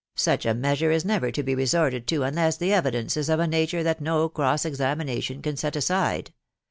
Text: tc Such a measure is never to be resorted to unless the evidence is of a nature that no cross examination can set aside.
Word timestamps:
tc 0.15 0.19
Such 0.19 0.45
a 0.47 0.55
measure 0.55 0.89
is 0.89 1.05
never 1.05 1.29
to 1.29 1.43
be 1.43 1.53
resorted 1.53 2.07
to 2.07 2.23
unless 2.23 2.57
the 2.57 2.73
evidence 2.73 3.15
is 3.15 3.29
of 3.29 3.39
a 3.39 3.45
nature 3.45 3.83
that 3.83 4.01
no 4.01 4.29
cross 4.29 4.65
examination 4.65 5.43
can 5.43 5.55
set 5.55 5.75
aside. 5.75 6.33